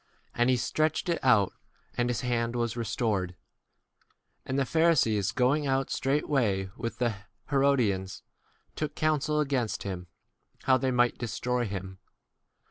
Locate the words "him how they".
9.83-10.89